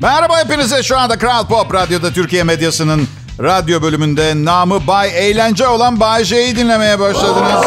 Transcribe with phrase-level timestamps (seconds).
[0.00, 3.08] Merhaba hepinize şu anda Kral Pop Radyo'da Türkiye medyasının
[3.40, 7.64] radyo bölümünde namı Bay Eğlence olan Bay J'yi dinlemeye başladınız.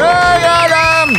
[0.00, 1.14] Hey alem!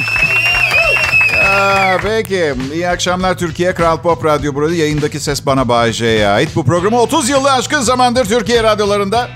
[1.45, 3.73] Aa, peki, iyi akşamlar Türkiye.
[3.73, 4.75] Kral Pop Radyo burada.
[4.75, 6.55] Yayındaki ses bana Bay J'ye ait.
[6.55, 9.29] Bu programı 30 yılı aşkın zamandır Türkiye radyolarında.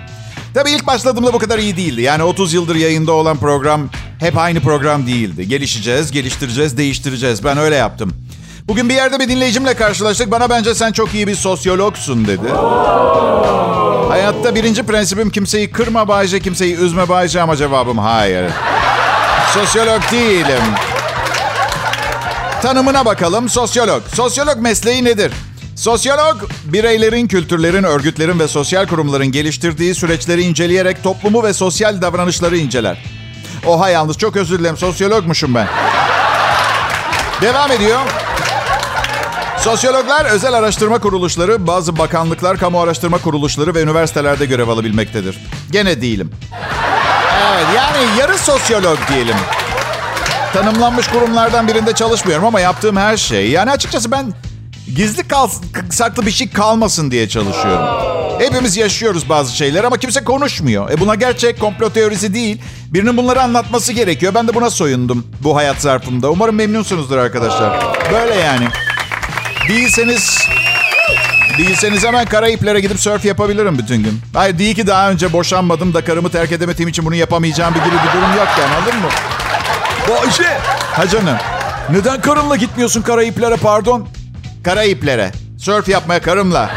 [0.54, 2.02] Tabii ilk başladığımda bu kadar iyi değildi.
[2.02, 3.90] Yani 30 yıldır yayında olan program
[4.20, 5.48] hep aynı program değildi.
[5.48, 7.44] Gelişeceğiz, geliştireceğiz, değiştireceğiz.
[7.44, 8.25] Ben öyle yaptım.
[8.68, 10.32] Bugün bir yerde bir dinleyicimle karşılaştık.
[10.32, 12.50] Bana bence sen çok iyi bir sosyologsun dedi.
[14.10, 18.52] Hayatta birinci prensibim kimseyi kırma Bayce, kimseyi üzme Bayce ama cevabım hayır.
[19.54, 20.62] Sosyolog değilim.
[22.62, 23.50] Tanımına bakalım.
[23.50, 24.04] Sosyolog.
[24.14, 25.32] Sosyolog mesleği nedir?
[25.76, 33.04] Sosyolog, bireylerin, kültürlerin, örgütlerin ve sosyal kurumların geliştirdiği süreçleri inceleyerek toplumu ve sosyal davranışları inceler.
[33.66, 34.78] Oha yalnız çok özür dilerim.
[34.78, 35.68] Sosyologmuşum ben.
[37.42, 38.00] Devam ediyor.
[39.66, 45.40] Sosyologlar özel araştırma kuruluşları, bazı bakanlıklar, kamu araştırma kuruluşları ve üniversitelerde görev alabilmektedir.
[45.72, 46.32] Gene değilim.
[47.54, 49.36] Evet yani yarı sosyolog diyelim.
[50.54, 53.50] Tanımlanmış kurumlardan birinde çalışmıyorum ama yaptığım her şey.
[53.50, 54.34] Yani açıkçası ben
[54.96, 55.48] gizli kal
[55.90, 57.88] saklı bir şey kalmasın diye çalışıyorum.
[58.40, 60.90] Hepimiz yaşıyoruz bazı şeyler ama kimse konuşmuyor.
[60.90, 62.62] E buna gerçek komplo teorisi değil.
[62.94, 64.34] Birinin bunları anlatması gerekiyor.
[64.34, 66.32] Ben de buna soyundum bu hayat zarfında.
[66.32, 67.86] Umarım memnunsunuzdur arkadaşlar.
[68.12, 68.68] Böyle yani.
[69.70, 70.48] Değilseniz
[71.58, 74.22] Değilseniz hemen Karayiplere gidip surf yapabilirim bütün gün.
[74.34, 77.96] Hayır değil ki daha önce boşanmadım da karımı terk edemediğim için bunu yapamayacağım bir gibi
[77.96, 79.08] bir durum yok yani anladın mı?
[80.10, 80.58] Bayşe.
[80.92, 81.38] Ha canım.
[81.90, 84.08] Neden karınla gitmiyorsun Karayiplere pardon?
[84.64, 85.32] Karayiplere.
[85.60, 86.70] Surf yapmaya karımla.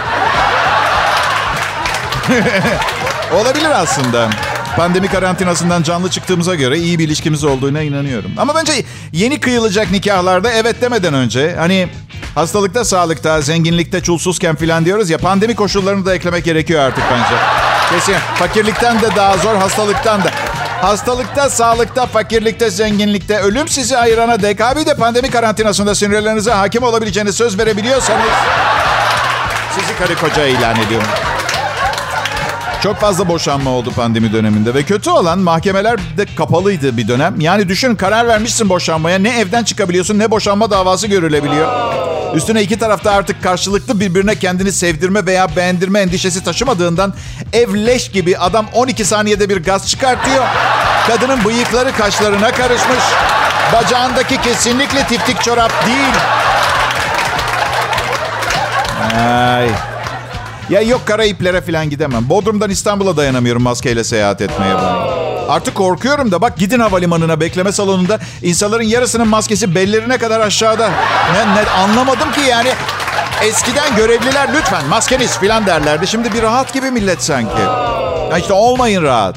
[3.33, 4.31] Olabilir aslında.
[4.77, 8.31] Pandemi karantinasından canlı çıktığımıza göre iyi bir ilişkimiz olduğuna inanıyorum.
[8.37, 8.73] Ama bence
[9.13, 11.89] yeni kıyılacak nikahlarda evet demeden önce hani
[12.39, 17.35] hastalıkta, sağlıkta, zenginlikte, çulsuzken filan diyoruz ya pandemi koşullarını da eklemek gerekiyor artık bence.
[17.91, 20.31] Kesin fakirlikten de daha zor, hastalıktan da.
[20.83, 27.35] Hastalıkta, sağlıkta, fakirlikte, zenginlikte, ölüm sizi ayırana dek abi de pandemi karantinasında sinirlerinize hakim olabileceğiniz
[27.37, 28.31] söz verebiliyorsanız
[29.79, 31.09] sizi karı koca ilan ediyorum.
[32.83, 37.41] Çok fazla boşanma oldu pandemi döneminde ve kötü olan mahkemeler de kapalıydı bir dönem.
[37.41, 41.69] Yani düşün karar vermişsin boşanmaya ne evden çıkabiliyorsun ne boşanma davası görülebiliyor.
[42.35, 47.15] Üstüne iki tarafta artık karşılıklı birbirine kendini sevdirme veya beğendirme endişesi taşımadığından
[47.53, 50.45] ev leş gibi adam 12 saniyede bir gaz çıkartıyor.
[51.07, 53.05] Kadının bıyıkları kaşlarına karışmış.
[53.73, 56.15] Bacağındaki kesinlikle tiftik çorap değil.
[59.19, 59.88] Ay.
[60.71, 62.29] Ya yok Karayiplere falan gidemem.
[62.29, 65.19] Bodrum'dan İstanbul'a dayanamıyorum maskeyle seyahat etmeye ben.
[65.49, 70.91] Artık korkuyorum da bak gidin havalimanına bekleme salonunda insanların yarısının maskesi bellerine kadar aşağıda.
[71.33, 72.69] Ne, ne anlamadım ki yani.
[73.43, 76.07] Eskiden görevliler lütfen maskeniz falan derlerdi.
[76.07, 77.63] Şimdi bir rahat gibi millet sanki.
[78.31, 79.37] Ya işte olmayın rahat.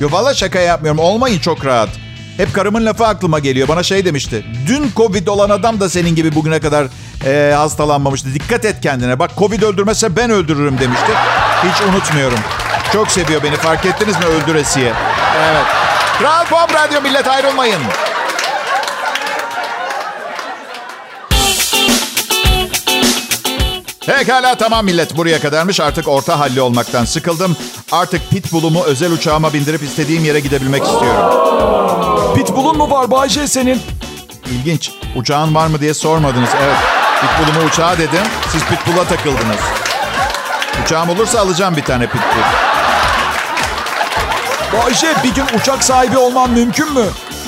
[0.00, 1.00] Yo valla şaka yapmıyorum.
[1.00, 1.88] Olmayın çok rahat.
[2.36, 3.68] Hep karımın lafı aklıma geliyor.
[3.68, 4.44] Bana şey demişti.
[4.66, 6.86] Dün Covid olan adam da senin gibi bugüne kadar
[7.26, 8.34] e, hastalanmamıştı.
[8.34, 9.18] Dikkat et kendine.
[9.18, 11.12] Bak Covid öldürmezse ben öldürürüm demişti.
[11.64, 12.38] Hiç unutmuyorum.
[12.92, 13.56] Çok seviyor beni.
[13.56, 14.92] Fark ettiniz mi öldüresiye?
[15.38, 15.64] Evet.
[16.18, 17.80] Kral Pop Radyo millet ayrılmayın.
[24.06, 25.80] Pekala tamam millet buraya kadarmış.
[25.80, 27.56] Artık orta halli olmaktan sıkıldım.
[27.92, 32.34] Artık pitbull'umu özel uçağıma bindirip istediğim yere gidebilmek istiyorum.
[32.34, 33.80] Pitbull'un mu var Bayce senin?
[34.50, 34.90] İlginç.
[35.16, 36.50] Uçağın var mı diye sormadınız.
[36.62, 37.01] Evet.
[37.22, 38.24] Pitbull'umu uçağa dedim.
[38.52, 39.60] Siz pitbull'a takıldınız.
[40.84, 42.42] Uçağım olursa alacağım bir tane pitbull.
[44.72, 47.04] Bayce bir gün uçak sahibi olman mümkün mü?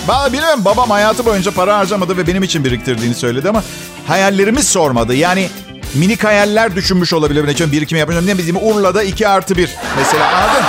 [0.08, 3.62] Ben bilmem babam hayatı boyunca para harcamadı ve benim için biriktirdiğini söyledi ama
[4.08, 5.14] hayallerimi sormadı.
[5.14, 5.50] Yani
[5.94, 7.60] minik hayaller düşünmüş olabilir.
[7.60, 8.26] Ben birikim yapacağım.
[8.26, 10.64] Ne bizim Urla'da 2 artı 1 mesela anladın?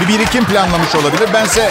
[0.00, 1.28] Bir birikim planlamış olabilir.
[1.34, 1.70] Bense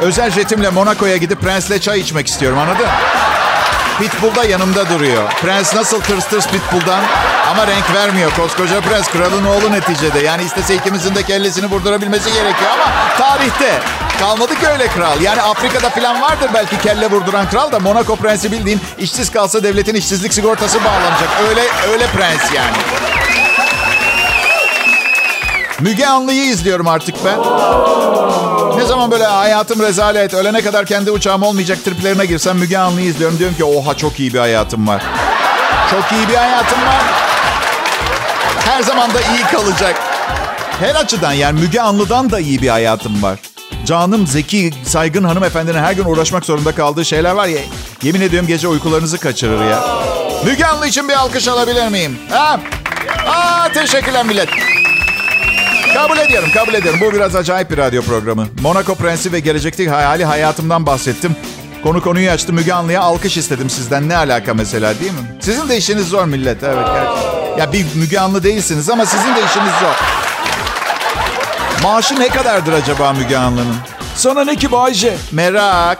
[0.00, 2.86] özel jetimle Monaco'ya gidip Prens'le çay içmek istiyorum anladın?
[4.00, 5.32] Pitbull da yanımda duruyor.
[5.42, 7.00] Prens nasıl tırs tırs Pitbull'dan
[7.50, 8.30] ama renk vermiyor.
[8.36, 10.18] Koskoca Prens kralın oğlu neticede.
[10.18, 12.84] Yani istese ikimizin de kellesini vurdurabilmesi gerekiyor ama
[13.18, 13.80] tarihte
[14.20, 15.20] kalmadı ki öyle kral.
[15.20, 19.94] Yani Afrika'da falan vardır belki kelle vurduran kral da Monaco prensi bildiğin işsiz kalsa devletin
[19.94, 21.28] işsizlik sigortası bağlanacak.
[21.48, 21.62] Öyle
[21.92, 22.76] öyle prens yani.
[25.80, 27.38] Müge Anlı'yı izliyorum artık ben.
[28.80, 33.38] Ne zaman böyle hayatım rezalet, ölene kadar kendi uçağım olmayacak triplerine girsem Müge Anlı'yı izliyorum.
[33.38, 35.02] Diyorum ki oha çok iyi bir hayatım var.
[35.90, 37.02] Çok iyi bir hayatım var.
[38.64, 39.96] Her zaman da iyi kalacak.
[40.80, 43.38] Her açıdan yani Müge Anlı'dan da iyi bir hayatım var.
[43.86, 47.58] Canım, zeki, saygın hanımefendinin her gün uğraşmak zorunda kaldığı şeyler var ya.
[48.02, 49.84] Yemin ediyorum gece uykularınızı kaçırır ya.
[50.44, 52.18] Müge Anlı için bir alkış alabilir miyim?
[52.30, 52.60] Ha?
[53.28, 54.48] Aa, teşekkürler millet.
[55.94, 57.00] Kabul ediyorum, kabul ediyorum.
[57.02, 58.46] Bu biraz acayip bir radyo programı.
[58.62, 61.36] Monaco Prensi ve gelecekteki hayali hayatımdan bahsettim.
[61.82, 62.52] Konu konuyu açtı.
[62.52, 64.08] Müge Anlı'ya alkış istedim sizden.
[64.08, 65.18] Ne alaka mesela değil mi?
[65.40, 66.62] Sizin de işiniz zor millet.
[66.62, 66.86] Evet.
[66.86, 67.58] gerçekten.
[67.58, 69.94] Ya bir Müge Anlı değilsiniz ama sizin de işiniz zor.
[71.82, 73.76] Maaşı ne kadardır acaba Müge Anlı'nın?
[74.16, 75.16] Sana ne ki Bayce?
[75.32, 75.98] Merak.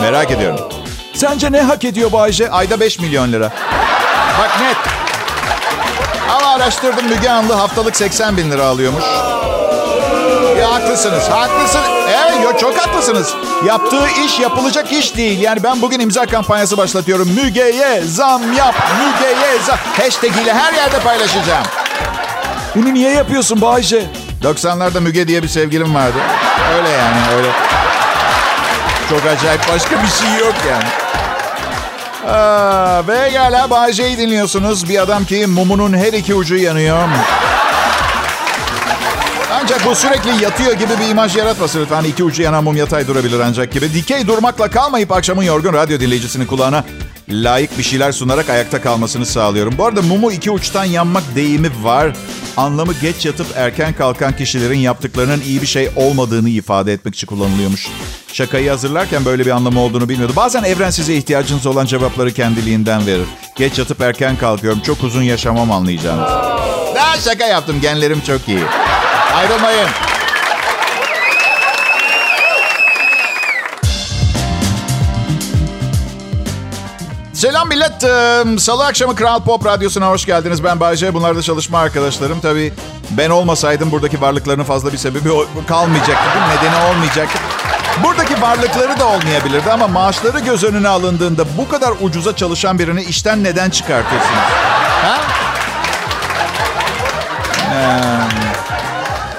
[0.00, 0.60] Merak ediyorum.
[1.14, 2.50] Sence ne hak ediyor Bayce?
[2.50, 3.52] Ayda 5 milyon lira.
[4.38, 5.01] Bak net.
[6.52, 9.04] Araştırdım Müge Anlı haftalık 80 bin lira alıyormuş.
[10.60, 11.86] Ya haklısınız, haklısınız.
[12.08, 13.34] Evet, yo, çok haklısınız.
[13.66, 15.40] Yaptığı iş yapılacak iş değil.
[15.40, 17.28] Yani ben bugün imza kampanyası başlatıyorum.
[17.28, 19.76] Müge'ye zam yap, Müge'ye zam.
[19.76, 21.66] Hashtag ile her yerde paylaşacağım.
[22.74, 24.06] Bunu niye yapıyorsun Bayce?
[24.42, 26.18] 90'larda Müge diye bir sevgilim vardı.
[26.76, 27.48] Öyle yani, öyle.
[29.10, 30.84] Çok acayip başka bir şey yok yani.
[32.26, 34.88] Aa, ve gala Bayce'yi dinliyorsunuz.
[34.88, 36.98] Bir adam ki mumunun her iki ucu yanıyor.
[39.62, 42.04] Ancak bu sürekli yatıyor gibi bir imaj yaratmasın lütfen.
[42.04, 43.94] İki ucu yanan mum yatay durabilir ancak gibi.
[43.94, 46.84] Dikey durmakla kalmayıp akşamın yorgun radyo dinleyicisinin kulağına
[47.32, 49.74] layık bir şeyler sunarak ayakta kalmasını sağlıyorum.
[49.78, 52.12] Bu arada mumu iki uçtan yanmak deyimi var.
[52.56, 57.88] Anlamı geç yatıp erken kalkan kişilerin yaptıklarının iyi bir şey olmadığını ifade etmek için kullanılıyormuş.
[58.32, 60.32] Şakayı hazırlarken böyle bir anlamı olduğunu bilmiyordu.
[60.36, 63.26] Bazen evren size ihtiyacınız olan cevapları kendiliğinden verir.
[63.56, 64.80] Geç yatıp erken kalkıyorum.
[64.80, 66.30] Çok uzun yaşamam anlayacağınız.
[66.94, 67.80] Daha şaka yaptım.
[67.80, 68.60] Genlerim çok iyi.
[69.34, 69.88] Ayrılmayın.
[77.42, 78.02] Selam millet.
[78.60, 80.64] Salı akşamı Kral Pop Radyosu'na hoş geldiniz.
[80.64, 81.14] Ben Bayce.
[81.14, 82.40] Bunlar da çalışma arkadaşlarım.
[82.40, 82.72] Tabii
[83.10, 85.28] ben olmasaydım buradaki varlıklarının fazla bir sebebi
[85.68, 86.38] kalmayacaktı.
[86.38, 86.44] Mi?
[86.56, 87.38] Nedeni olmayacaktı.
[88.04, 93.44] Buradaki varlıkları da olmayabilirdi ama maaşları göz önüne alındığında bu kadar ucuza çalışan birini işten
[93.44, 94.50] neden çıkartırsınız?
[95.02, 95.18] Ha?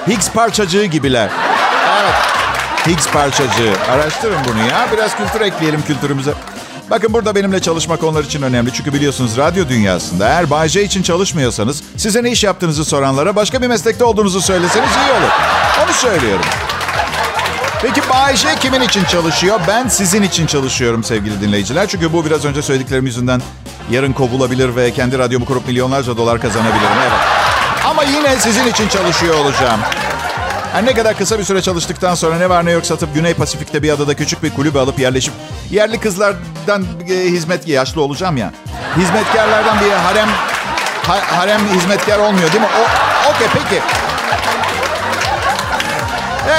[0.08, 1.30] Higgs parçacığı gibiler.
[2.02, 2.14] Evet.
[2.86, 3.72] Higgs parçacığı.
[3.92, 4.88] Araştırın bunu ya.
[4.92, 6.34] Biraz kültür ekleyelim kültürümüze.
[6.90, 8.72] Bakın burada benimle çalışmak onlar için önemli.
[8.72, 13.62] Çünkü biliyorsunuz radyo dünyasında eğer Bay J için çalışmıyorsanız size ne iş yaptığınızı soranlara başka
[13.62, 15.30] bir meslekte olduğunuzu söyleseniz iyi olur.
[15.84, 16.44] Onu söylüyorum.
[17.82, 19.60] Peki Bay J kimin için çalışıyor?
[19.68, 21.88] Ben sizin için çalışıyorum sevgili dinleyiciler.
[21.88, 23.42] Çünkü bu biraz önce söylediklerim yüzünden
[23.90, 26.98] yarın kovulabilir ve kendi radyomu kurup milyonlarca dolar kazanabilirim.
[27.02, 27.12] Evet.
[27.86, 29.80] Ama yine sizin için çalışıyor olacağım.
[30.74, 33.82] Her ne kadar kısa bir süre çalıştıktan sonra ne var ne yok satıp Güney Pasifik'te
[33.82, 35.34] bir adada küçük bir kulübe alıp yerleşip
[35.70, 38.52] yerli kızlardan e, hizmet yaşlı olacağım ya.
[38.96, 40.28] Hizmetkarlardan bir harem
[41.06, 42.68] ha, harem hizmetkar olmuyor değil mi?
[42.78, 43.82] O okey peki.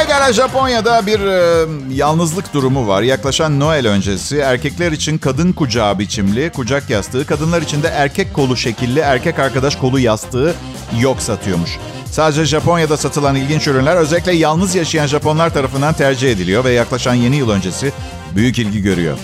[0.03, 3.01] Egala Japonya'da bir e, yalnızlık durumu var.
[3.01, 8.57] Yaklaşan Noel öncesi erkekler için kadın kucağı biçimli kucak yastığı, kadınlar için de erkek kolu
[8.57, 10.55] şekilli erkek arkadaş kolu yastığı
[10.99, 11.79] yok satıyormuş.
[12.15, 17.35] Sadece Japonya'da satılan ilginç ürünler özellikle yalnız yaşayan Japonlar tarafından tercih ediliyor ve yaklaşan yeni
[17.35, 17.91] yıl öncesi
[18.35, 19.17] büyük ilgi görüyor.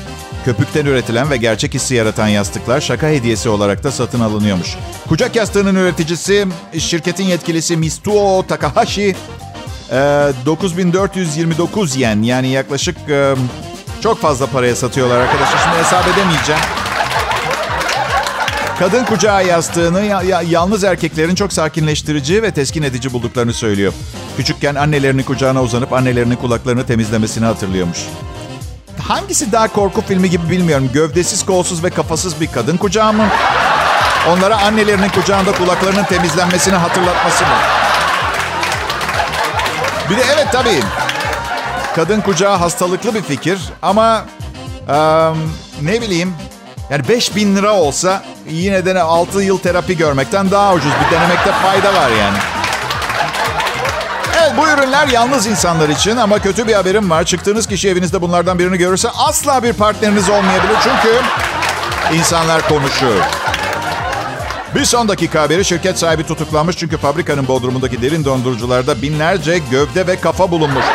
[0.46, 4.78] Köpükten üretilen ve gerçek hissi yaratan yastıklar şaka hediyesi olarak da satın alınıyormuş.
[5.10, 6.48] Kucak yastığının üreticisi
[6.78, 9.16] şirketin yetkilisi Mistuo Takahashi
[10.46, 12.98] 9429 yen yani yaklaşık
[14.02, 15.60] çok fazla paraya satıyorlar arkadaşlar.
[15.60, 16.62] Şimdi hesap edemeyeceğim.
[18.82, 23.94] Kadın kucağı yastığını ya, ya, yalnız erkeklerin çok sakinleştirici ve teskin edici bulduklarını söylüyor.
[24.38, 27.98] Küçükken annelerinin kucağına uzanıp annelerinin kulaklarını temizlemesini hatırlıyormuş.
[29.08, 30.90] Hangisi daha korku filmi gibi bilmiyorum.
[30.94, 33.28] Gövdesiz, kolsuz ve kafasız bir kadın kucağı mı?
[34.30, 37.56] Onlara annelerinin kucağında kulaklarının temizlenmesini hatırlatması mı?
[40.10, 40.80] Bir de evet tabii.
[41.96, 44.26] Kadın kucağı hastalıklı bir fikir ama
[44.90, 46.34] um, ne bileyim
[46.92, 50.92] yani 5000 lira olsa yine de 6 yıl terapi görmekten daha ucuz.
[51.06, 52.38] Bir denemekte fayda var yani.
[54.42, 57.24] Evet bu ürünler yalnız insanlar için ama kötü bir haberim var.
[57.24, 60.76] Çıktığınız kişi evinizde bunlardan birini görürse asla bir partneriniz olmayabilir.
[60.84, 61.16] Çünkü
[62.18, 63.24] insanlar konuşuyor.
[64.76, 70.20] Bir son dakika haberi şirket sahibi tutuklanmış çünkü fabrikanın bodrumundaki derin dondurucularda binlerce gövde ve
[70.20, 70.86] kafa bulunmuş.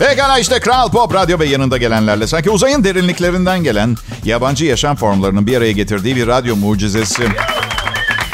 [0.00, 5.46] Pekala işte Kral Pop Radyo ve yanında gelenlerle sanki uzayın derinliklerinden gelen yabancı yaşam formlarının
[5.46, 7.22] bir araya getirdiği bir radyo mucizesi.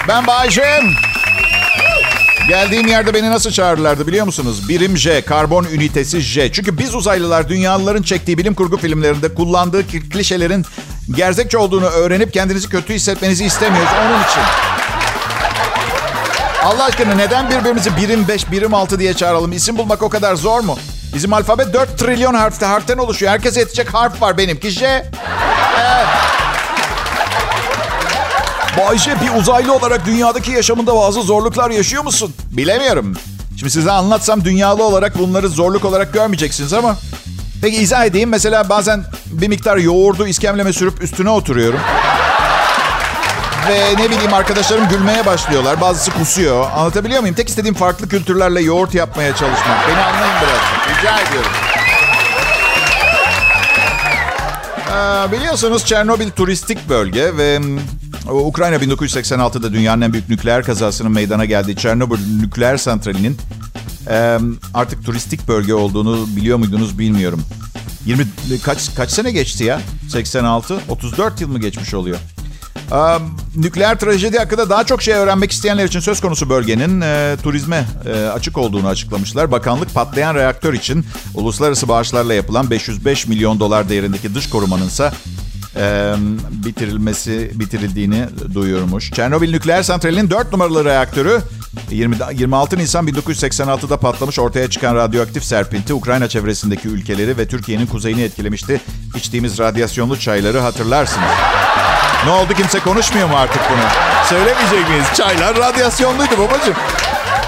[0.09, 0.91] Ben Bayşem.
[2.49, 4.69] Geldiğim yerde beni nasıl çağırırlardı biliyor musunuz?
[4.69, 6.53] Birim J, karbon ünitesi J.
[6.53, 10.67] Çünkü biz uzaylılar dünyalıların çektiği bilim kurgu filmlerinde kullandığı klişelerin
[11.17, 13.93] gerzekçe olduğunu öğrenip kendinizi kötü hissetmenizi istemiyoruz.
[14.01, 14.76] Onun için.
[16.67, 19.53] Allah aşkına neden birbirimizi birim 5, birim 6 diye çağıralım?
[19.53, 20.79] İsim bulmak o kadar zor mu?
[21.15, 23.33] Bizim alfabe 4 trilyon harfte, harften oluşuyor.
[23.33, 24.71] Herkese yetecek harf var benimki.
[24.71, 25.11] J.
[28.79, 32.35] Bayce bir uzaylı olarak dünyadaki yaşamında bazı zorluklar yaşıyor musun?
[32.51, 33.17] Bilemiyorum.
[33.59, 36.97] Şimdi size anlatsam dünyalı olarak bunları zorluk olarak görmeyeceksiniz ama...
[37.63, 38.29] Peki izah edeyim.
[38.29, 41.81] Mesela bazen bir miktar yoğurdu iskemleme sürüp üstüne oturuyorum.
[43.69, 45.81] Ve ne bileyim arkadaşlarım gülmeye başlıyorlar.
[45.81, 46.71] Bazısı kusuyor.
[46.71, 47.35] Anlatabiliyor muyum?
[47.35, 49.89] Tek istediğim farklı kültürlerle yoğurt yapmaya çalışmak.
[49.89, 50.99] Beni anlayın biraz.
[50.99, 51.51] Rica ediyorum.
[54.89, 57.61] Ee, biliyorsunuz Çernobil turistik bölge ve
[58.31, 63.39] Ukrayna 1986'da dünyanın en büyük nükleer kazasının meydana geldiği Çernobil nükleer santralinin
[64.11, 64.39] e,
[64.75, 67.43] artık turistik bölge olduğunu biliyor muydunuz bilmiyorum.
[68.07, 68.27] 20
[68.65, 69.81] kaç kaç sene geçti ya?
[70.09, 72.19] 86 34 yıl mı geçmiş oluyor?
[72.93, 73.19] Ee,
[73.57, 78.27] nükleer trajedi hakkında daha çok şey öğrenmek isteyenler için söz konusu bölgenin e, turizme e,
[78.27, 79.51] açık olduğunu açıklamışlar.
[79.51, 85.13] Bakanlık patlayan reaktör için uluslararası bağışlarla yapılan 505 milyon dolar değerindeki dış korumanın ise
[86.51, 89.13] bitirilmesi bitirildiğini duyurmuş.
[89.13, 91.41] Çernobil nükleer santralinin 4 numaralı reaktörü
[91.91, 98.23] 20, 26 Nisan 1986'da patlamış ortaya çıkan radyoaktif serpinti Ukrayna çevresindeki ülkeleri ve Türkiye'nin kuzeyini
[98.23, 98.81] etkilemişti.
[99.17, 101.31] İçtiğimiz radyasyonlu çayları hatırlarsınız.
[102.27, 103.81] Ne oldu kimse konuşmuyor mu artık bunu?
[104.29, 105.07] Söylemeyecek miyiz?
[105.15, 106.75] Çaylar radyasyonluydu babacığım.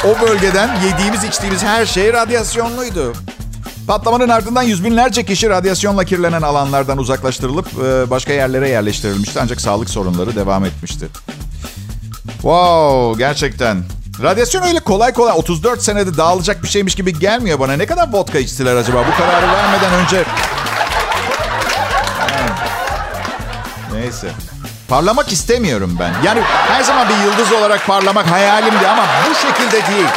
[0.04, 3.12] O bölgeden yediğimiz içtiğimiz her şey radyasyonluydu.
[3.86, 9.40] Patlamanın ardından yüz binlerce kişi radyasyonla kirlenen alanlardan uzaklaştırılıp e, başka yerlere yerleştirilmişti.
[9.42, 11.08] Ancak sağlık sorunları devam etmişti.
[12.32, 13.84] Wow gerçekten.
[14.22, 17.72] Radyasyon öyle kolay kolay 34 senede dağılacak bir şeymiş gibi gelmiyor bana.
[17.72, 20.24] Ne kadar vodka içtiler acaba bu kararı vermeden önce?
[23.92, 24.28] Neyse.
[24.88, 26.12] Parlamak istemiyorum ben.
[26.24, 30.08] Yani her zaman bir yıldız olarak parlamak hayalimdi ama bu şekilde değil.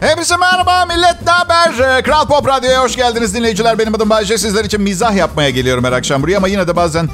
[0.00, 2.02] Hepinize merhaba millet ne haber?
[2.02, 3.78] Kral Pop Radyo'ya hoş geldiniz dinleyiciler.
[3.78, 4.38] Benim adım Bayce.
[4.38, 7.08] Sizler için mizah yapmaya geliyorum her akşam buraya ama yine de bazen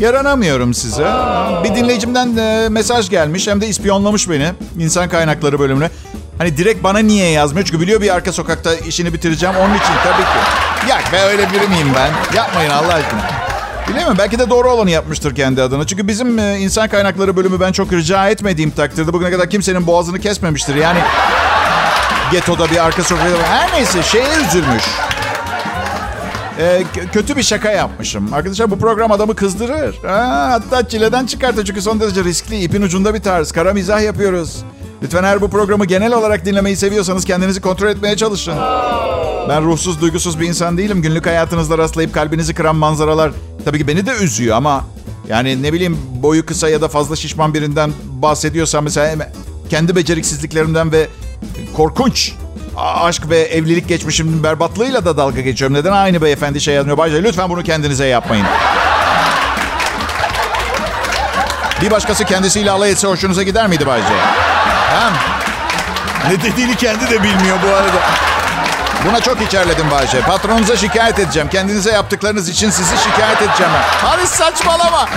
[0.00, 1.06] yaranamıyorum size.
[1.64, 5.90] Bir dinleyicimden e, mesaj gelmiş hem de ispiyonlamış beni insan kaynakları bölümüne.
[6.42, 7.66] Hani direkt bana niye yazmıyor?
[7.66, 9.56] Çünkü biliyor bir arka sokakta işini bitireceğim.
[9.56, 10.90] Onun için tabii ki.
[10.90, 12.36] Yak be öyle biri miyim ben?
[12.36, 13.20] Yapmayın Allah aşkına.
[13.88, 15.86] Bilemiyorum belki de doğru olanı yapmıştır kendi adına.
[15.86, 20.20] Çünkü bizim e, insan kaynakları bölümü ben çok rica etmediğim takdirde bugüne kadar kimsenin boğazını
[20.20, 20.74] kesmemiştir.
[20.74, 20.98] Yani
[22.32, 24.84] getoda bir arka sokakta her neyse şeye üzülmüş.
[26.58, 26.82] Ee,
[27.12, 28.34] kötü bir şaka yapmışım.
[28.34, 29.98] Arkadaşlar bu program adamı kızdırır.
[30.06, 32.62] Ha, hatta çileden çıkartır çünkü son derece riskli.
[32.62, 33.52] ipin ucunda bir tarz.
[33.52, 34.64] Kara mizah yapıyoruz.
[35.02, 38.54] Lütfen eğer bu programı genel olarak dinlemeyi seviyorsanız kendinizi kontrol etmeye çalışın.
[39.48, 41.02] Ben ruhsuz, duygusuz bir insan değilim.
[41.02, 43.32] Günlük hayatınızda rastlayıp kalbinizi kıran manzaralar
[43.64, 44.84] tabii ki beni de üzüyor ama
[45.28, 49.32] yani ne bileyim boyu kısa ya da fazla şişman birinden bahsediyorsam mesela
[49.70, 51.08] kendi beceriksizliklerimden ve
[51.76, 52.32] korkunç
[52.76, 55.76] aşk ve evlilik geçmişimin berbatlığıyla da dalga geçiyorum.
[55.76, 56.98] Neden aynı beyefendi şey yazmıyor?
[56.98, 58.46] Bayce lütfen bunu kendinize yapmayın.
[61.82, 64.51] Bir başkası kendisiyle alay etse hoşunuza gider miydi Bayce?
[66.28, 68.00] Ne dediğini kendi de bilmiyor bu arada.
[69.08, 70.20] Buna çok içerledim Bayce.
[70.20, 71.48] Patronunuza şikayet edeceğim.
[71.52, 73.72] Kendinize yaptıklarınız için sizi şikayet edeceğim.
[74.02, 75.08] Hadi saçmalama.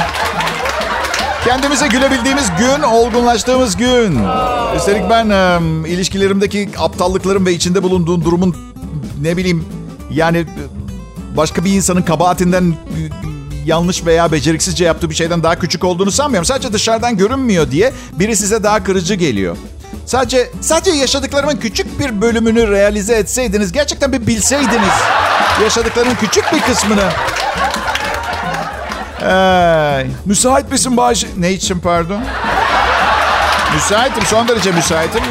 [1.45, 4.19] Kendimize gülebildiğimiz gün, olgunlaştığımız gün.
[4.75, 5.59] Üstelik ben e,
[5.89, 8.55] ilişkilerimdeki aptallıklarım ve içinde bulunduğum durumun
[9.21, 9.65] ne bileyim
[10.11, 10.45] yani
[11.37, 12.75] başka bir insanın kabahatinden
[13.65, 16.45] yanlış veya beceriksizce yaptığı bir şeyden daha küçük olduğunu sanmıyorum.
[16.45, 19.57] Sadece dışarıdan görünmüyor diye biri size daha kırıcı geliyor.
[20.05, 24.93] Sadece sadece yaşadıklarımın küçük bir bölümünü realize etseydiniz, gerçekten bir bilseydiniz
[25.63, 27.03] yaşadıklarımın küçük bir kısmını.
[29.21, 31.27] Ee, Müsait misin Bayce?
[31.37, 32.21] ne için pardon?
[33.75, 35.23] Müsaitim, son derece müsaitim.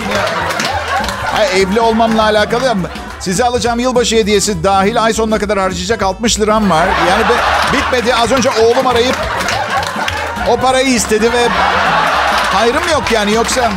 [1.33, 2.89] Ha, evli olmamla alakalı ama
[3.21, 6.87] size alacağım yılbaşı hediyesi dahil ay sonuna kadar harcayacak 60 liram var.
[7.09, 7.35] Yani be,
[7.73, 8.15] bitmedi.
[8.15, 9.17] Az önce oğlum arayıp
[10.49, 11.49] o parayı istedi ve
[12.53, 13.71] hayrım yok yani yoksa...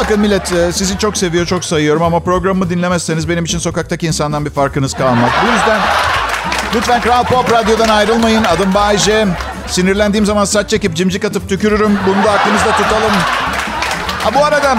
[0.00, 4.50] Bakın millet sizi çok seviyor, çok sayıyorum ama programımı dinlemezseniz benim için sokaktaki insandan bir
[4.50, 5.30] farkınız kalmaz.
[5.42, 5.80] Bu yüzden
[6.74, 8.44] lütfen Kral Pop Radyo'dan ayrılmayın.
[8.44, 9.26] Adım Bayce.
[9.66, 11.98] Sinirlendiğim zaman saç çekip cimcik atıp tükürürüm.
[12.06, 13.12] Bunu da aklınızda tutalım.
[14.24, 14.76] Ha bu arada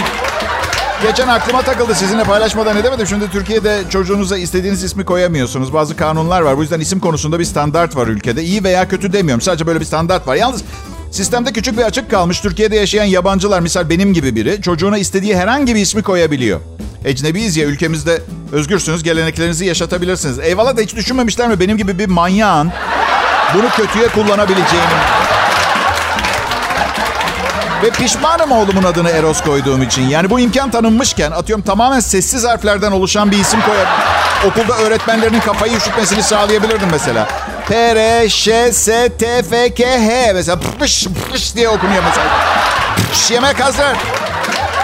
[1.04, 3.08] geçen aklıma takıldı sizinle paylaşmadan edemedim.
[3.08, 5.74] Şimdi Türkiye'de çocuğunuza istediğiniz ismi koyamıyorsunuz.
[5.74, 6.58] Bazı kanunlar var.
[6.58, 8.44] Bu yüzden isim konusunda bir standart var ülkede.
[8.44, 9.42] İyi veya kötü demiyorum.
[9.42, 10.36] Sadece böyle bir standart var.
[10.36, 10.64] Yalnız
[11.12, 12.40] sistemde küçük bir açık kalmış.
[12.40, 16.60] Türkiye'de yaşayan yabancılar misal benim gibi biri çocuğuna istediği herhangi bir ismi koyabiliyor.
[17.06, 20.40] Ecnebiyiz ya ülkemizde özgürsünüz geleneklerinizi yaşatabilirsiniz.
[20.40, 22.72] Eyvallah da hiç düşünmemişler mi benim gibi bir manyağın
[23.56, 25.31] Bunu kötüye kullanabileceğimi.
[27.84, 30.10] Ve pişmanım oğlumun adını Eros koyduğum için.
[30.10, 33.88] Yani bu imkan tanınmışken atıyorum tamamen sessiz harflerden oluşan bir isim koyar.
[34.46, 37.28] Okulda öğretmenlerinin kafayı üşütmesini sağlayabilirdim mesela.
[37.68, 40.34] P, R, Ş, S, T, F, K, H.
[40.34, 42.28] Mesela pış pış diye okunuyor mesela.
[43.12, 43.98] Pış, yemek hazır.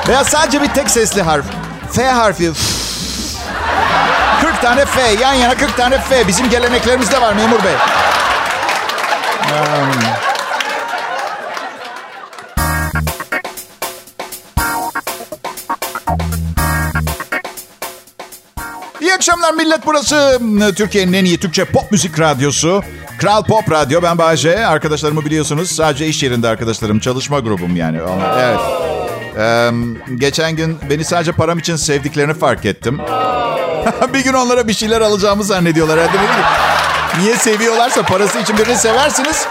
[0.07, 1.45] Veya sadece bir tek sesli harf.
[1.91, 2.51] F harfi.
[4.41, 5.01] 40 tane F.
[5.21, 6.27] Yan yana 40 tane F.
[6.27, 7.73] Bizim geleneklerimizde var memur bey.
[9.51, 10.06] Um,
[19.17, 19.85] akşamlar millet.
[19.85, 20.39] Burası
[20.75, 22.83] Türkiye'nin en iyi Türkçe pop müzik radyosu.
[23.17, 24.01] Kral Pop Radyo.
[24.01, 24.67] Ben Bahçe.
[24.67, 25.71] Arkadaşlarımı biliyorsunuz.
[25.71, 26.99] Sadece iş yerinde arkadaşlarım.
[26.99, 27.99] Çalışma grubum yani.
[28.39, 28.59] Evet.
[29.37, 29.71] Ee,
[30.15, 32.99] geçen gün beni sadece param için sevdiklerini fark ettim.
[34.13, 35.99] bir gün onlara bir şeyler alacağımı zannediyorlar.
[35.99, 36.17] Hadi
[37.21, 39.45] Niye seviyorlarsa parası için birini seversiniz.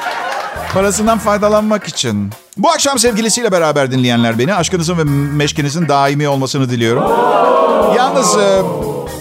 [0.74, 2.30] Parasından faydalanmak için.
[2.56, 4.54] Bu akşam sevgilisiyle beraber dinleyenler beni.
[4.54, 5.04] Aşkınızın ve
[5.36, 7.04] meşkinizin daimi olmasını diliyorum.
[7.96, 8.62] Yalnız e,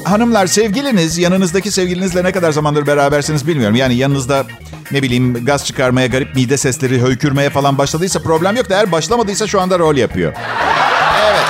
[0.03, 3.75] hanımlar sevgiliniz yanınızdaki sevgilinizle ne kadar zamandır berabersiniz bilmiyorum.
[3.75, 4.43] Yani yanınızda
[4.91, 9.47] ne bileyim gaz çıkarmaya, garip mide sesleri, höykürmeye falan başladıysa problem yok da eğer başlamadıysa
[9.47, 10.33] şu anda rol yapıyor.
[11.25, 11.43] Evet.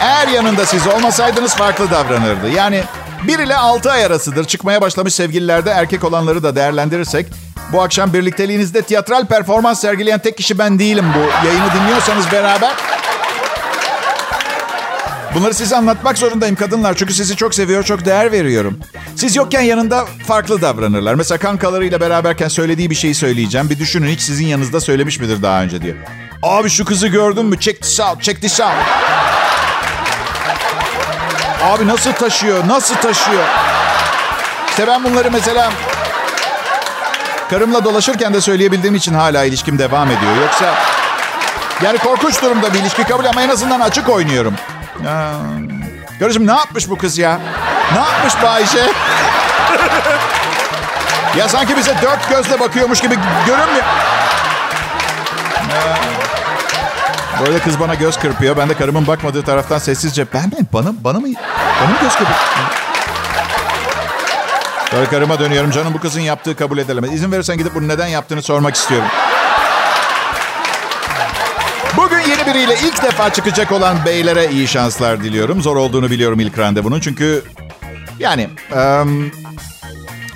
[0.00, 2.48] Eğer yanında siz olmasaydınız farklı davranırdı.
[2.48, 2.82] Yani
[3.26, 7.26] 1 ile 6 ay arasıdır çıkmaya başlamış sevgililerde erkek olanları da değerlendirirsek
[7.72, 11.46] bu akşam birlikteliğinizde tiyatral performans sergileyen tek kişi ben değilim bu.
[11.46, 12.72] Yayını dinliyorsanız beraber
[15.36, 16.94] Bunları size anlatmak zorundayım kadınlar.
[16.94, 18.78] Çünkü sizi çok seviyor, çok değer veriyorum.
[19.16, 21.14] Siz yokken yanında farklı davranırlar.
[21.14, 23.70] Mesela kankalarıyla beraberken söylediği bir şeyi söyleyeceğim.
[23.70, 25.94] Bir düşünün hiç sizin yanınızda söylemiş midir daha önce diye.
[26.42, 27.60] Abi şu kızı gördün mü?
[27.60, 28.70] Check this out, check this out.
[31.62, 33.44] Abi nasıl taşıyor, nasıl taşıyor?
[34.68, 35.72] İşte ben bunları mesela
[37.50, 40.36] karımla dolaşırken de söyleyebildiğim için hala ilişkim devam ediyor.
[40.42, 40.74] Yoksa
[41.84, 44.54] yani korkunç durumda bir ilişki kabul ama en azından açık oynuyorum.
[45.04, 45.32] Ya.
[46.18, 47.40] Karıcığım ne yapmış bu kız ya?
[47.92, 48.86] Ne yapmış bu Ayşe?
[51.38, 53.14] ya sanki bize dört gözle bakıyormuş gibi
[53.46, 53.84] görünmüyor.
[57.46, 58.56] Böyle kız bana göz kırpıyor.
[58.56, 60.56] Ben de karımın bakmadığı taraftan sessizce ben mi?
[60.72, 61.26] Bana, bana mı?
[61.80, 62.38] Bana mı göz kırpıyor?
[64.90, 65.70] Sonra karıma dönüyorum.
[65.70, 67.12] Canım bu kızın yaptığı kabul edilemez.
[67.12, 69.08] İzin verirsen gidip bunu neden yaptığını sormak istiyorum.
[71.96, 75.62] Bugün yeni biriyle ilk defa çıkacak olan beylere iyi şanslar diliyorum.
[75.62, 77.00] Zor olduğunu biliyorum ilk randevunun.
[77.00, 77.42] Çünkü
[78.18, 79.30] yani um,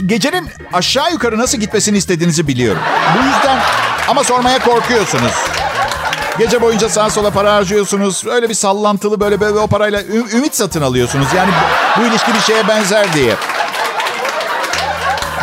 [0.06, 2.82] gecenin aşağı yukarı nasıl gitmesini istediğinizi biliyorum.
[3.14, 3.58] Bu yüzden
[4.08, 5.32] ama sormaya korkuyorsunuz.
[6.38, 8.26] Gece boyunca sağa sola para harcıyorsunuz.
[8.26, 11.26] Öyle bir sallantılı böyle böyle o parayla ü- ümit satın alıyorsunuz.
[11.36, 11.50] Yani
[11.96, 13.34] bu, bu ilişki bir şeye benzer diye.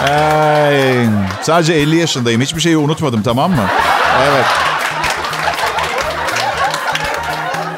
[0.10, 1.08] Ay,
[1.42, 2.42] sadece 50 yaşındayım.
[2.42, 3.66] Hiçbir şeyi unutmadım tamam mı?
[4.32, 4.46] Evet.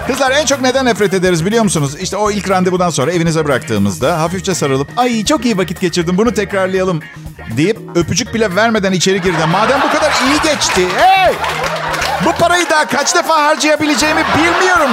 [0.10, 1.95] Kızlar en çok neden nefret ederiz biliyor musunuz?
[2.00, 6.34] İşte o ilk randevudan sonra evinize bıraktığımızda hafifçe sarılıp ay çok iyi vakit geçirdim bunu
[6.34, 7.00] tekrarlayalım
[7.58, 9.38] deyip öpücük bile vermeden içeri girdi.
[9.52, 10.88] Madem bu kadar iyi geçti.
[10.98, 11.34] Hey!
[12.26, 14.89] Bu parayı daha kaç defa harcayabileceğimi bilmiyorum.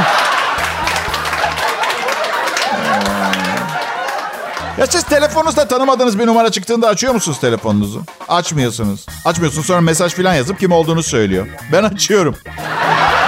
[4.78, 8.02] Ya siz telefonunuzda tanımadığınız bir numara çıktığında açıyor musunuz telefonunuzu?
[8.28, 9.06] Açmıyorsunuz.
[9.24, 11.46] Açmıyorsunuz sonra mesaj falan yazıp kim olduğunu söylüyor.
[11.72, 12.36] Ben açıyorum.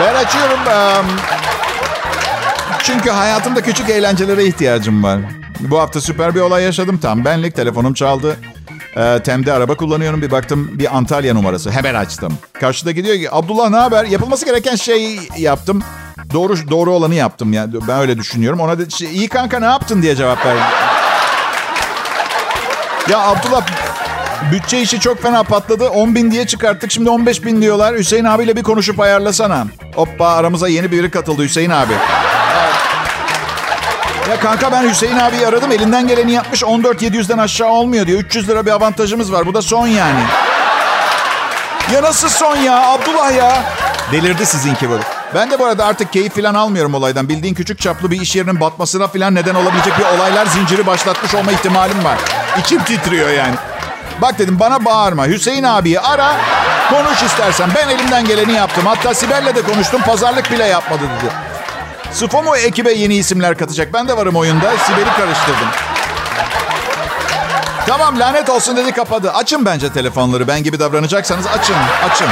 [0.00, 0.60] Ben açıyorum.
[0.60, 1.06] Um,
[2.88, 5.20] çünkü hayatımda küçük eğlencelere ihtiyacım var.
[5.60, 6.98] Bu hafta süper bir olay yaşadım.
[6.98, 8.36] Tam benlik telefonum çaldı.
[8.96, 10.22] Ee, Tem'de araba kullanıyorum.
[10.22, 11.70] Bir baktım bir Antalya numarası.
[11.70, 12.32] Hemen açtım.
[12.52, 14.04] Karşıda gidiyor ki Abdullah ne haber?
[14.04, 15.82] Yapılması gereken şeyi yaptım.
[16.32, 17.52] Doğru doğru olanı yaptım.
[17.52, 18.60] Yani ben öyle düşünüyorum.
[18.60, 20.62] Ona da şey, iyi kanka ne yaptın diye cevap verdim.
[23.10, 23.66] Ya Abdullah
[24.52, 25.88] bütçe işi çok fena patladı.
[25.88, 26.90] 10 bin diye çıkarttık.
[26.90, 27.98] Şimdi 15 bin diyorlar.
[27.98, 29.66] Hüseyin abiyle bir konuşup ayarlasana.
[29.94, 31.92] Hoppa aramıza yeni biri katıldı Hüseyin abi.
[34.28, 35.72] Ya kanka ben Hüseyin abiyi aradım.
[35.72, 36.64] Elinden geleni yapmış.
[36.64, 38.20] 14 700'den aşağı olmuyor diyor.
[38.20, 39.46] 300 lira bir avantajımız var.
[39.46, 40.20] Bu da son yani.
[41.94, 42.88] Ya nasıl son ya?
[42.88, 43.62] Abdullah ya.
[44.12, 45.02] Delirdi sizinki böyle.
[45.34, 47.28] Ben de bu arada artık keyif falan almıyorum olaydan.
[47.28, 51.52] Bildiğin küçük çaplı bir iş yerinin batmasına falan neden olabilecek bir olaylar zinciri başlatmış olma
[51.52, 52.18] ihtimalim var.
[52.60, 53.54] İçim titriyor yani.
[54.22, 55.26] Bak dedim bana bağırma.
[55.26, 56.36] Hüseyin abiyi ara.
[56.90, 57.70] Konuş istersen.
[57.74, 58.86] Ben elimden geleni yaptım.
[58.86, 60.00] Hatta Sibel'le de konuştum.
[60.02, 61.47] Pazarlık bile yapmadı dedi.
[62.12, 63.94] Sıfomo ekibe yeni isimler katacak.
[63.94, 64.72] Ben de varım oyunda.
[64.78, 65.68] Sibel'i karıştırdım.
[67.86, 69.30] Tamam lanet olsun dedi kapadı.
[69.32, 70.48] Açın bence telefonları.
[70.48, 71.76] Ben gibi davranacaksanız açın.
[72.10, 72.26] Açın.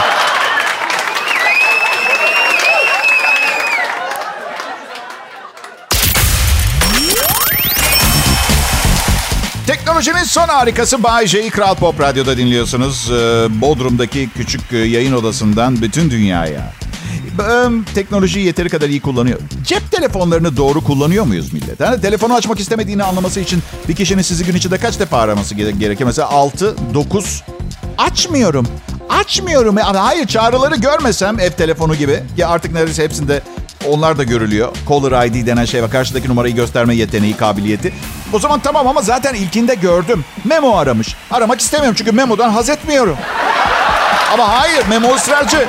[9.66, 13.10] Teknolojinin son harikası Bay J'yi Kral Pop Radyo'da dinliyorsunuz.
[13.10, 16.72] Ee, Bodrum'daki küçük e, yayın odasından bütün dünyaya.
[17.94, 19.38] Teknolojiyi yeteri kadar iyi kullanıyor.
[19.64, 21.80] Cep telefonlarını doğru kullanıyor muyuz millet?
[21.80, 26.06] Yani telefonu açmak istemediğini anlaması için bir kişinin sizi gün içinde kaç defa araması gerekiyor?
[26.06, 27.42] Mesela 6, 9.
[27.98, 28.66] Açmıyorum.
[29.08, 29.78] Açmıyorum.
[29.78, 32.22] Yani hayır çağrıları görmesem ev telefonu gibi.
[32.36, 33.42] Ya artık neredeyse hepsinde
[33.88, 34.76] onlar da görülüyor.
[34.88, 37.92] Caller ID denen şey ve karşıdaki numarayı gösterme yeteneği, kabiliyeti.
[38.32, 40.24] O zaman tamam ama zaten ilkinde gördüm.
[40.44, 41.16] Memo aramış.
[41.30, 43.16] Aramak istemiyorum çünkü Memo'dan haz etmiyorum.
[44.32, 45.66] Ama hayır Memo ısrarcı.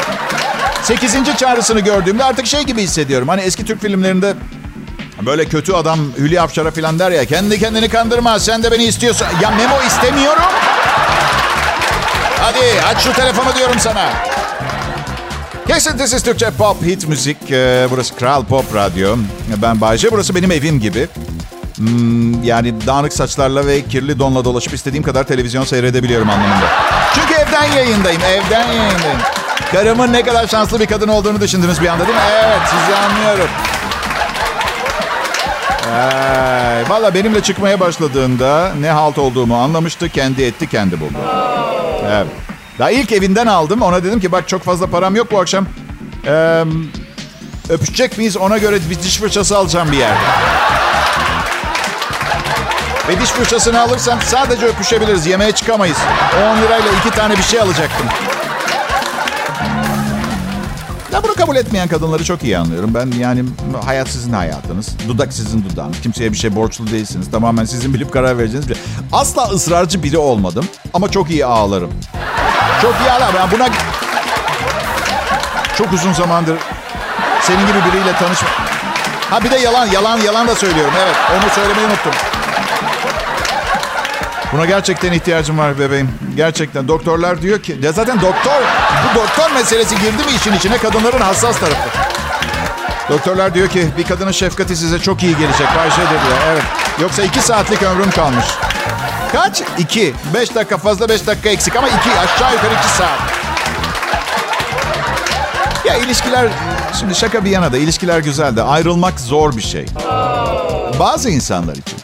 [0.88, 3.28] Sekizinci çağrısını gördüğümde artık şey gibi hissediyorum.
[3.28, 4.34] Hani eski Türk filmlerinde
[5.26, 7.26] böyle kötü adam Hülya Avşar'a falan der ya.
[7.26, 9.28] Kendi kendini kandırma sen de beni istiyorsun.
[9.42, 10.44] Ya Memo istemiyorum.
[12.40, 14.10] Hadi aç şu telefonu diyorum sana.
[15.68, 17.52] Kesintisiz Türkçe pop hit müzik.
[17.52, 19.16] Ee, burası Kral Pop Radyo.
[19.62, 20.12] Ben Bayce.
[20.12, 21.08] Burası benim evim gibi.
[21.78, 26.68] Hmm, yani dağınık saçlarla ve kirli donla dolaşıp istediğim kadar televizyon seyredebiliyorum anlamında.
[27.16, 28.22] Çünkü evden yayındayım.
[28.22, 29.20] Evden yayındayım.
[29.72, 32.24] Karımın ne kadar şanslı bir kadın olduğunu düşündünüz bir anda değil mi?
[32.46, 33.50] Evet sizi anlıyorum.
[35.96, 40.10] Ee, Valla benimle çıkmaya başladığında ne halt olduğumu anlamıştı.
[40.10, 41.18] Kendi etti kendi buldu.
[42.12, 42.28] Evet.
[42.80, 43.82] Daha ilk evinden aldım.
[43.82, 45.66] Ona dedim ki bak çok fazla param yok bu akşam.
[46.26, 46.64] Ee,
[47.70, 48.38] öpüşecek miyiz?
[48.38, 50.20] Ona göre bir diş fırçası alacağım bir yerde.
[53.08, 55.26] Ve diş fırçasını alırsam sadece öpüşebiliriz.
[55.28, 55.98] Yemeğe çıkamayız.
[56.58, 58.06] 10 lirayla iki tane bir şey alacaktım.
[61.14, 62.92] Ya bunu kabul etmeyen kadınları çok iyi anlıyorum.
[62.94, 63.44] Ben yani
[63.86, 64.90] hayat sizin hayatınız.
[65.08, 66.02] Dudak sizin dudağınız.
[66.02, 67.32] Kimseye bir şey borçlu değilsiniz.
[67.32, 68.78] Tamamen sizin bilip karar vereceğiniz bir
[69.12, 70.66] Asla ısrarcı biri olmadım.
[70.94, 71.92] Ama çok iyi ağlarım.
[72.82, 73.36] Çok iyi ağlarım.
[73.36, 73.68] Ben buna...
[75.78, 76.58] Çok uzun zamandır
[77.42, 78.50] senin gibi biriyle tanışma...
[79.30, 80.94] Ha bir de yalan, yalan, yalan da söylüyorum.
[81.04, 82.12] Evet, onu söylemeyi unuttum.
[84.54, 86.10] Buna gerçekten ihtiyacım var bebeğim.
[86.36, 86.88] Gerçekten.
[86.88, 87.80] Doktorlar diyor ki...
[87.82, 88.62] Ya zaten doktor...
[89.04, 91.90] Bu doktor meselesi girdi mi işin içine kadınların hassas tarafı.
[93.10, 95.68] Doktorlar diyor ki bir kadının şefkati size çok iyi gelecek.
[95.78, 96.38] Bayşe dediler.
[96.52, 96.64] Evet.
[97.02, 98.46] Yoksa iki saatlik ömrüm kalmış.
[99.32, 99.62] Kaç?
[99.78, 100.14] İki.
[100.34, 102.20] Beş dakika fazla beş dakika eksik ama iki.
[102.20, 103.20] Aşağı yukarı iki saat.
[105.86, 106.48] Ya ilişkiler...
[107.00, 109.86] Şimdi şaka bir yana da ilişkiler güzel de ayrılmak zor bir şey.
[111.00, 111.98] Bazı insanlar için.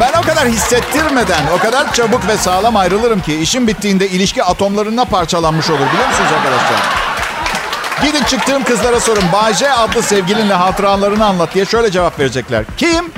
[0.00, 5.04] Ben o kadar hissettirmeden, o kadar çabuk ve sağlam ayrılırım ki işin bittiğinde ilişki atomlarına
[5.04, 6.80] parçalanmış olur biliyor musunuz arkadaşlar?
[8.02, 9.24] Gidin çıktığım kızlara sorun.
[9.32, 12.64] Bayce adlı sevgilinle hatıralarını anlat diye şöyle cevap verecekler.
[12.76, 13.12] Kim?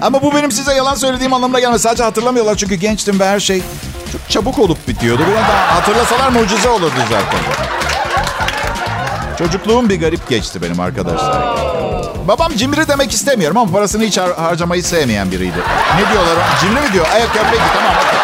[0.00, 1.82] Ama bu benim size yalan söylediğim anlamına gelmez.
[1.82, 3.62] Sadece hatırlamıyorlar çünkü gençtim ve her şey
[4.12, 5.22] çok çabuk olup bitiyordu.
[5.30, 7.40] Biraz daha hatırlasalar mucize olurdu zaten.
[9.38, 11.77] Çocukluğum bir garip geçti benim arkadaşlar.
[12.28, 15.56] Babam cimri demek istemiyorum ama parasını hiç har- harcamayı sevmeyen biriydi.
[15.96, 16.34] Ne diyorlar?
[16.60, 17.06] Cimri mi diyor?
[17.16, 17.92] Evet köpek tamam.
[17.96, 18.18] okey.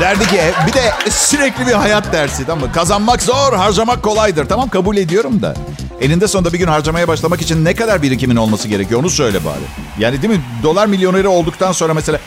[0.00, 2.72] Derdi ki bir de sürekli bir hayat dersi tamam mı?
[2.72, 4.48] Kazanmak zor, harcamak kolaydır.
[4.48, 5.54] Tamam kabul ediyorum da.
[6.00, 9.64] Elinde sonunda bir gün harcamaya başlamak için ne kadar birikimin olması gerekiyor onu söyle bari.
[9.98, 10.40] Yani değil mi?
[10.62, 12.18] Dolar milyoneri olduktan sonra mesela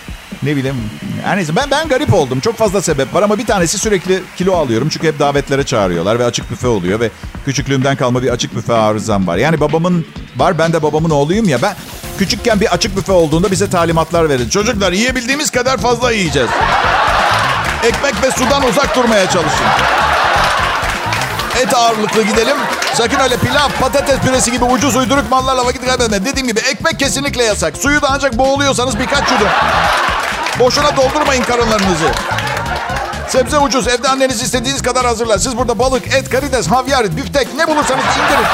[0.43, 0.75] ne bileyim.
[1.23, 2.39] Her neyse ben, ben garip oldum.
[2.39, 4.89] Çok fazla sebep var ama bir tanesi sürekli kilo alıyorum.
[4.89, 6.99] Çünkü hep davetlere çağırıyorlar ve açık büfe oluyor.
[6.99, 7.09] Ve
[7.47, 9.37] küçüklüğümden kalma bir açık büfe arızam var.
[9.37, 10.05] Yani babamın
[10.37, 11.61] var ben de babamın oğluyum ya.
[11.61, 11.75] Ben
[12.17, 14.49] küçükken bir açık büfe olduğunda bize talimatlar verildi.
[14.49, 16.49] Çocuklar yiyebildiğimiz kadar fazla yiyeceğiz.
[17.83, 19.65] Ekmek ve sudan uzak durmaya çalışın.
[21.61, 22.57] Et ağırlıklı gidelim.
[22.93, 26.25] Sakın öyle pilav, patates püresi gibi ucuz uyduruk mallarla vakit kaybetme.
[26.25, 27.77] Dediğim gibi ekmek kesinlikle yasak.
[27.77, 29.47] Suyu da ancak boğuluyorsanız birkaç yudum.
[30.59, 32.11] Boşuna doldurmayın karınlarınızı.
[33.37, 33.87] Sebze ucuz.
[33.87, 35.37] Evde anneniz istediğiniz kadar hazırlar.
[35.37, 38.47] Siz burada balık, et, karides, havyar, büftek ne bulursanız indirin.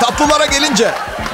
[0.00, 0.90] Tatlılara gelince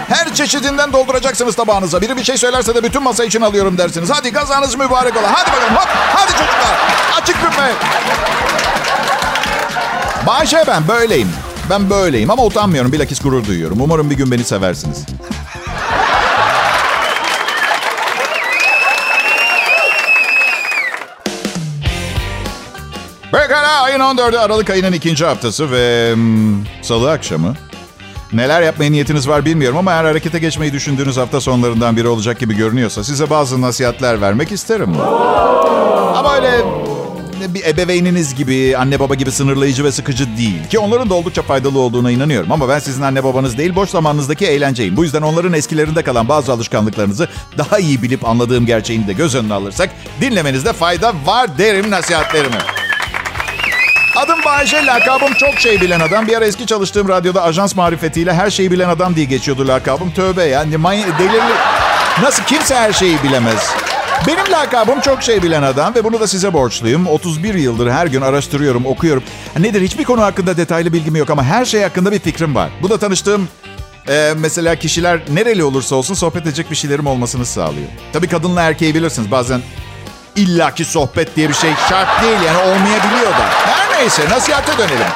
[0.09, 2.01] her çeşidinden dolduracaksınız tabağınıza.
[2.01, 4.11] Biri bir şey söylerse de bütün masa için alıyorum dersiniz.
[4.11, 5.33] Hadi kazanız mübarek ola.
[5.33, 5.89] Hadi bakalım hop.
[6.15, 6.79] Hadi çocuklar.
[7.23, 7.73] Açık büfe.
[10.27, 11.33] Bayşe ben böyleyim.
[11.71, 12.93] Ben böyleyim ama utanmıyorum.
[12.93, 13.81] Bilakis gurur duyuyorum.
[13.81, 15.18] Umarım bir gün beni seversiniz.
[23.69, 27.55] Ayın 14'ü Aralık ayının ikinci haftası ve hmm, salı akşamı.
[28.33, 32.57] Neler yapmaya niyetiniz var bilmiyorum ama eğer harekete geçmeyi düşündüğünüz hafta sonlarından biri olacak gibi
[32.57, 34.97] görünüyorsa size bazı nasihatler vermek isterim.
[36.17, 36.65] Ama öyle
[37.55, 40.69] bir ebeveyniniz gibi, anne baba gibi sınırlayıcı ve sıkıcı değil.
[40.69, 42.53] Ki onların da oldukça faydalı olduğuna inanıyorum.
[42.53, 44.97] Ama ben sizin anne babanız değil, boş zamanınızdaki eğlenceyim.
[44.97, 47.29] Bu yüzden onların eskilerinde kalan bazı alışkanlıklarınızı
[47.59, 52.78] daha iyi bilip anladığım gerçeğini de göz önüne alırsak dinlemenizde fayda var derim nasihatlerimi.
[54.49, 56.27] Bayece lakabım çok şey bilen adam.
[56.27, 60.11] Bir ara eski çalıştığım radyoda ajans marifetiyle her şeyi bilen adam diye geçiyordu lakabım.
[60.11, 60.73] Tövbe yani
[61.19, 61.55] delirli.
[62.23, 63.71] Nasıl kimse her şeyi bilemez.
[64.27, 67.07] Benim lakabım çok şey bilen adam ve bunu da size borçluyum.
[67.07, 69.23] 31 yıldır her gün araştırıyorum, okuyorum.
[69.59, 72.71] Nedir hiçbir konu hakkında detaylı bilgim yok ama her şey hakkında bir fikrim var.
[72.83, 73.49] Bu da tanıştığım
[74.09, 77.89] e, mesela kişiler nereli olursa olsun sohbet edecek bir şeylerim olmasını sağlıyor.
[78.13, 79.61] Tabii kadınla erkeği bilirsiniz bazen
[80.39, 83.49] illaki sohbet diye bir şey şart değil yani olmayabiliyor da.
[83.67, 85.07] Her neyse nasihate dönelim.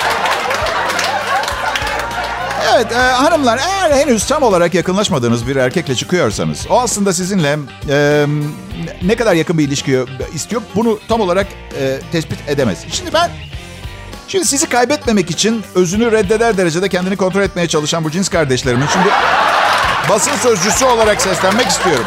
[2.74, 7.58] Evet e, hanımlar eğer henüz tam olarak yakınlaşmadığınız bir erkekle çıkıyorsanız o aslında sizinle
[7.88, 8.26] e,
[9.02, 9.98] ne kadar yakın bir ilişki
[10.34, 11.46] istiyor bunu tam olarak
[11.80, 12.78] e, tespit edemez.
[12.92, 13.30] Şimdi ben
[14.28, 19.08] şimdi sizi kaybetmemek için özünü reddeder derecede kendini kontrol etmeye çalışan bu cins kardeşlerimin şimdi
[20.08, 22.04] basın sözcüsü olarak seslenmek istiyorum.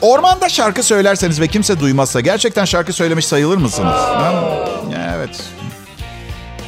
[0.00, 4.00] Ormanda şarkı söylerseniz ve kimse duymazsa gerçekten şarkı söylemiş sayılır mısınız?
[5.16, 5.42] Evet.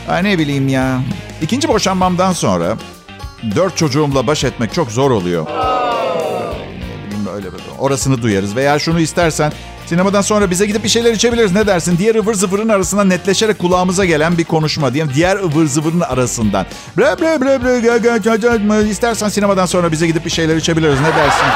[0.08, 1.00] Ay ne bileyim ya.
[1.42, 2.76] İkinci boşanmamdan sonra
[3.56, 5.46] dört çocuğumla baş etmek çok zor oluyor.
[5.46, 7.46] Ne bileyim öyle.
[7.78, 8.56] Orasını duyarız.
[8.56, 9.52] Veya şunu istersen
[9.86, 11.52] sinemadan sonra bize gidip bir şeyler içebiliriz.
[11.52, 11.98] Ne dersin?
[11.98, 14.94] Diğer ıvır zıvırın arasından netleşerek kulağımıza gelen bir konuşma.
[14.94, 16.66] Diyelim diğer ıvır zıvırın arasından.
[16.98, 18.88] Bre bre bre bre.
[18.88, 21.00] İstersen sinemadan sonra bize gidip bir şeyler içebiliriz.
[21.00, 21.46] Ne dersin?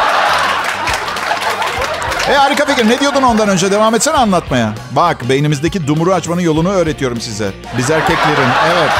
[2.30, 2.88] E harika fikir.
[2.88, 3.70] Ne diyordun ondan önce?
[3.70, 4.74] Devam etsene anlatmaya.
[4.92, 7.50] Bak beynimizdeki dumuru açmanın yolunu öğretiyorum size.
[7.78, 8.50] Biz erkeklerin.
[8.72, 8.90] Evet.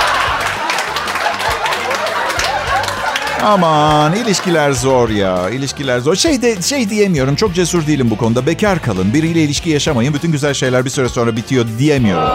[3.43, 5.51] Aman ilişkiler zor ya.
[5.51, 6.17] İlişkiler zor.
[6.17, 7.35] Şey de şey diyemiyorum.
[7.35, 8.47] Çok cesur değilim bu konuda.
[8.47, 9.15] Bekar kalın.
[9.15, 10.15] Biriyle ilişki yaşamayın.
[10.15, 12.29] Bütün güzel şeyler bir süre sonra bitiyor diyemiyorum.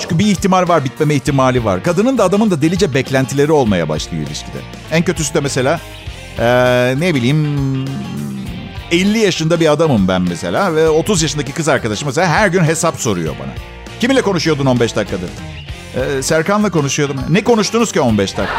[0.00, 1.82] Çünkü bir ihtimal var, bitmeme ihtimali var.
[1.82, 4.58] Kadının da adamın da delice beklentileri olmaya başlıyor ilişkide.
[4.92, 5.80] En kötüsü de mesela
[6.38, 7.84] ee, ne bileyim
[8.90, 13.00] 50 yaşında bir adamım ben mesela ve 30 yaşındaki kız arkadaşım mesela her gün hesap
[13.00, 13.52] soruyor bana.
[14.00, 15.30] Kiminle konuşuyordun 15 dakikadır?
[16.18, 17.16] Ee, Serkan'la konuşuyordum.
[17.28, 18.54] Ne konuştunuz ki 15 dakika?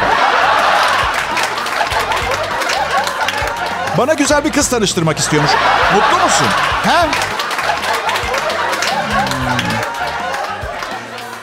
[3.98, 5.50] Bana güzel bir kız tanıştırmak istiyormuş.
[5.94, 6.46] Mutlu musun?
[6.84, 7.08] He?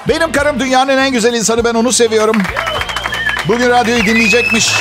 [0.09, 1.65] Benim karım dünyanın en güzel insanı.
[1.65, 2.35] Ben onu seviyorum.
[3.47, 4.73] Bugün radyoyu dinleyecekmiş.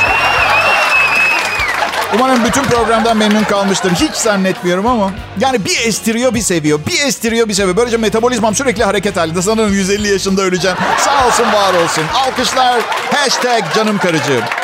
[2.14, 3.92] Umarım bütün programdan memnun kalmıştır.
[3.92, 5.10] Hiç zannetmiyorum ama.
[5.40, 6.80] Yani bir estiriyor bir seviyor.
[6.86, 7.76] Bir estiriyor bir seviyor.
[7.76, 9.42] Böylece metabolizmam sürekli hareket halinde.
[9.42, 10.76] Sanırım 150 yaşında öleceğim.
[10.98, 12.04] Sağ olsun var olsun.
[12.14, 12.80] Alkışlar.
[13.12, 14.61] Hashtag canım karıcığım.